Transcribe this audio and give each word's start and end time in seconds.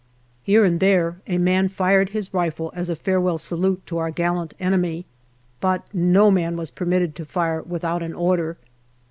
Here 0.41 0.65
and 0.65 0.79
there 0.79 1.17
a 1.27 1.37
man 1.37 1.67
fired 1.69 2.09
his 2.09 2.33
rifle 2.33 2.71
as 2.73 2.89
a 2.89 2.95
farewell 2.95 3.37
salute 3.37 3.85
to 3.85 3.99
our 3.99 4.09
gallant 4.09 4.55
enemy, 4.59 5.05
but 5.59 5.85
no 5.93 6.31
man 6.31 6.57
was 6.57 6.71
permitted 6.71 7.13
to 7.17 7.23
fire 7.23 7.61
without 7.61 8.01
an 8.01 8.15
order. 8.15 8.57